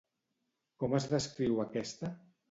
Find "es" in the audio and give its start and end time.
0.99-1.05